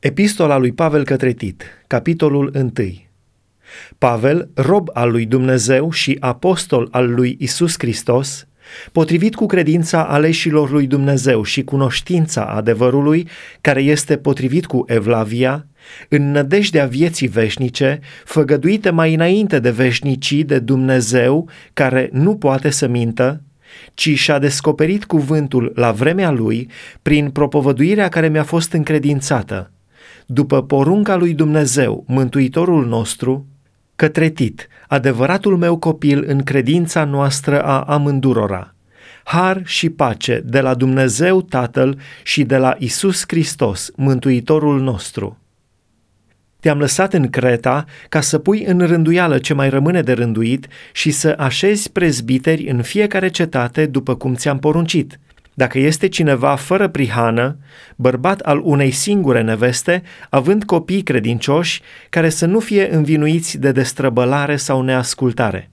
Epistola 0.00 0.56
lui 0.56 0.72
Pavel 0.72 1.04
către 1.04 1.32
Tit, 1.32 1.64
capitolul 1.86 2.52
1. 2.54 2.72
Pavel, 3.98 4.50
rob 4.54 4.88
al 4.92 5.10
lui 5.10 5.26
Dumnezeu 5.26 5.90
și 5.90 6.16
apostol 6.20 6.88
al 6.90 7.14
lui 7.14 7.36
Isus 7.40 7.74
Hristos, 7.78 8.46
potrivit 8.92 9.34
cu 9.34 9.46
credința 9.46 10.04
aleșilor 10.06 10.70
lui 10.70 10.86
Dumnezeu 10.86 11.42
și 11.42 11.64
cunoștința 11.64 12.44
adevărului, 12.44 13.28
care 13.60 13.82
este 13.82 14.16
potrivit 14.16 14.66
cu 14.66 14.84
Evlavia, 14.86 15.66
în 16.08 16.30
nădejdea 16.30 16.86
vieții 16.86 17.28
veșnice, 17.28 18.00
făgăduite 18.24 18.90
mai 18.90 19.14
înainte 19.14 19.58
de 19.58 19.70
veșnicii 19.70 20.44
de 20.44 20.58
Dumnezeu, 20.58 21.48
care 21.72 22.08
nu 22.12 22.36
poate 22.36 22.70
să 22.70 22.86
mintă, 22.86 23.42
ci 23.94 24.18
și-a 24.18 24.38
descoperit 24.38 25.04
cuvântul 25.04 25.72
la 25.74 25.92
vremea 25.92 26.30
lui 26.30 26.68
prin 27.02 27.30
propovăduirea 27.30 28.08
care 28.08 28.28
mi-a 28.28 28.44
fost 28.44 28.72
încredințată, 28.72 29.70
după 30.32 30.62
porunca 30.62 31.16
lui 31.16 31.34
Dumnezeu, 31.34 32.04
Mântuitorul 32.06 32.86
nostru, 32.86 33.46
către 33.96 34.28
Tit, 34.28 34.68
adevăratul 34.88 35.56
meu 35.56 35.76
copil 35.78 36.24
în 36.26 36.42
credința 36.42 37.04
noastră 37.04 37.62
a 37.62 37.80
amândurora. 37.80 38.74
Har 39.24 39.62
și 39.64 39.90
pace 39.90 40.42
de 40.44 40.60
la 40.60 40.74
Dumnezeu 40.74 41.42
Tatăl 41.42 41.98
și 42.22 42.42
de 42.42 42.56
la 42.56 42.74
Isus 42.78 43.24
Hristos, 43.26 43.90
Mântuitorul 43.96 44.80
nostru. 44.80 45.38
Te-am 46.60 46.78
lăsat 46.78 47.12
în 47.14 47.30
Creta 47.30 47.84
ca 48.08 48.20
să 48.20 48.38
pui 48.38 48.64
în 48.64 48.78
rânduială 48.86 49.38
ce 49.38 49.54
mai 49.54 49.70
rămâne 49.70 50.02
de 50.02 50.12
rânduit 50.12 50.66
și 50.92 51.10
să 51.10 51.34
așezi 51.38 51.92
prezbiteri 51.92 52.68
în 52.68 52.82
fiecare 52.82 53.28
cetate 53.28 53.86
după 53.86 54.14
cum 54.14 54.34
ți-am 54.34 54.58
poruncit– 54.58 55.18
dacă 55.60 55.78
este 55.78 56.08
cineva 56.08 56.54
fără 56.54 56.88
prihană, 56.88 57.56
bărbat 57.96 58.40
al 58.40 58.60
unei 58.64 58.90
singure 58.90 59.42
neveste, 59.42 60.02
având 60.30 60.64
copii 60.64 61.02
credincioși, 61.02 61.82
care 62.10 62.28
să 62.28 62.46
nu 62.46 62.58
fie 62.58 62.94
învinuiți 62.94 63.58
de 63.58 63.72
destrăbălare 63.72 64.56
sau 64.56 64.82
neascultare. 64.82 65.70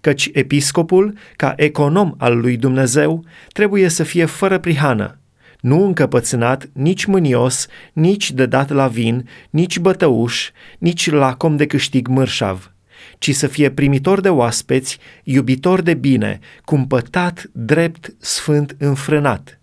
Căci 0.00 0.30
episcopul, 0.32 1.14
ca 1.36 1.52
econom 1.56 2.14
al 2.18 2.38
lui 2.38 2.56
Dumnezeu, 2.56 3.24
trebuie 3.52 3.88
să 3.88 4.02
fie 4.02 4.24
fără 4.24 4.58
prihană, 4.58 5.18
nu 5.60 5.84
încăpățânat, 5.84 6.68
nici 6.72 7.04
mânios, 7.04 7.66
nici 7.92 8.30
de 8.30 8.46
dat 8.46 8.70
la 8.70 8.88
vin, 8.88 9.28
nici 9.50 9.78
bătăuș, 9.78 10.50
nici 10.78 11.10
lacom 11.10 11.56
de 11.56 11.66
câștig 11.66 12.08
mărșav 12.08 12.71
ci 13.18 13.34
să 13.34 13.46
fie 13.46 13.70
primitor 13.70 14.20
de 14.20 14.28
oaspeți, 14.28 14.98
iubitor 15.22 15.82
de 15.82 15.94
bine, 15.94 16.38
cumpătat, 16.64 17.50
drept, 17.52 18.14
sfânt, 18.18 18.76
înfrânat. 18.78 19.56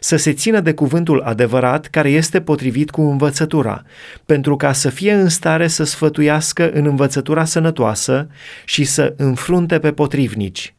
Să 0.00 0.16
se 0.16 0.32
țină 0.32 0.60
de 0.60 0.74
cuvântul 0.74 1.20
adevărat 1.20 1.86
care 1.86 2.10
este 2.10 2.40
potrivit 2.40 2.90
cu 2.90 3.00
învățătura, 3.00 3.82
pentru 4.26 4.56
ca 4.56 4.72
să 4.72 4.88
fie 4.88 5.12
în 5.12 5.28
stare 5.28 5.68
să 5.68 5.84
sfătuiască 5.84 6.70
în 6.70 6.86
învățătura 6.86 7.44
sănătoasă 7.44 8.28
și 8.64 8.84
să 8.84 9.14
înfrunte 9.16 9.78
pe 9.78 9.92
potrivnici. 9.92 10.74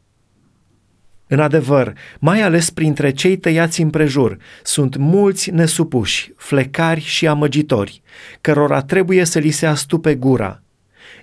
În 1.28 1.40
adevăr, 1.40 1.92
mai 2.18 2.42
ales 2.42 2.70
printre 2.70 3.10
cei 3.10 3.36
tăiați 3.36 3.80
împrejur, 3.80 4.36
sunt 4.62 4.96
mulți 4.96 5.50
nesupuși, 5.50 6.32
flecari 6.36 7.00
și 7.00 7.26
amăgitori, 7.26 8.02
cărora 8.40 8.82
trebuie 8.82 9.24
să 9.24 9.38
li 9.38 9.50
se 9.50 9.66
astupe 9.66 10.14
gura– 10.14 10.60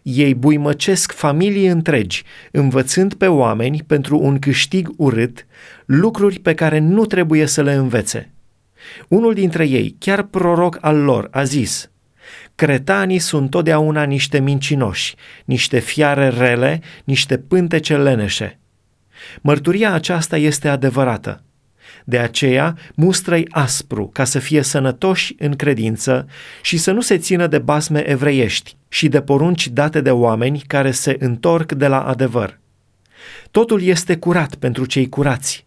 ei 0.02 0.36
buimăcesc 0.36 1.12
familii 1.12 1.68
întregi, 1.68 2.24
învățând 2.52 3.14
pe 3.14 3.28
oameni 3.28 3.84
pentru 3.88 4.20
un 4.20 4.40
câștig 4.40 4.90
urât 4.98 5.46
lucruri 5.86 6.40
pe 6.40 6.54
care 6.54 6.80
nu 6.80 7.06
trebuie 7.06 7.46
să 7.46 7.62
le 7.62 7.74
învețe. 7.74 8.32
Unul 9.08 9.34
dintre 9.34 9.68
ei, 9.68 9.96
chiar 10.00 10.24
proroc 10.24 10.78
al 10.82 10.98
lor, 10.98 11.28
a 11.32 11.44
zis, 11.44 11.92
Cretanii 12.56 13.20
sunt 13.20 13.50
totdeauna 13.50 14.04
niște 14.04 14.40
mincinoși, 14.40 15.16
niște 15.46 15.80
fiare 15.80 16.30
rele, 16.30 16.82
niște 17.04 17.38
pântece 17.38 17.98
leneșe. 17.98 18.60
Mărturia 19.42 19.94
aceasta 19.94 20.38
este 20.38 20.68
adevărată. 20.68 21.44
De 22.06 22.18
aceea, 22.18 22.78
mustră 22.96 23.40
aspru 23.50 24.08
ca 24.08 24.24
să 24.24 24.40
fie 24.40 24.62
sănătoși 24.62 25.36
în 25.40 25.56
credință 25.56 26.28
și 26.62 26.78
să 26.78 26.92
nu 26.92 27.02
se 27.02 27.18
țină 27.18 27.48
de 27.48 27.60
basme 27.60 28.10
evreiești 28.10 28.76
și 28.88 29.08
de 29.08 29.22
porunci 29.22 29.68
date 29.68 30.02
de 30.02 30.12
oameni 30.12 30.64
care 30.68 30.92
se 30.92 31.16
întorc 31.20 31.72
de 31.72 31.88
la 31.88 32.02
adevăr. 32.02 32.60
Totul 33.52 33.82
este 33.82 34.18
curat 34.18 34.56
pentru 34.56 34.86
cei 34.86 35.10
curați, 35.10 35.66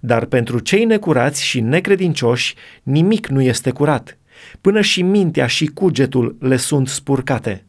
dar 0.00 0.24
pentru 0.24 0.58
cei 0.58 0.84
necurați 0.84 1.44
și 1.44 1.60
necredincioși 1.60 2.54
nimic 2.82 3.26
nu 3.26 3.40
este 3.40 3.70
curat, 3.70 4.18
până 4.60 4.80
și 4.80 5.02
mintea 5.02 5.46
și 5.46 5.66
cugetul 5.66 6.36
le 6.40 6.56
sunt 6.56 6.88
spurcate. 6.88 7.64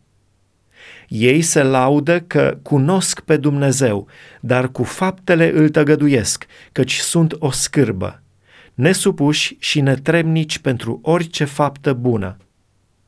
Ei 1.07 1.41
se 1.41 1.63
laudă 1.63 2.19
că 2.19 2.57
cunosc 2.62 3.19
pe 3.19 3.38
Dumnezeu, 3.38 4.07
dar 4.40 4.72
cu 4.72 4.84
faptele 4.84 5.51
îl 5.53 5.69
tăgăduiesc, 5.69 6.45
căci 6.72 6.95
sunt 6.97 7.35
o 7.40 7.51
scârbă, 7.51 8.22
nesupuși 8.73 9.56
și 9.59 9.81
netremnici 9.81 10.59
pentru 10.59 11.00
orice 11.03 11.44
faptă 11.44 11.94
bună. 11.94 12.38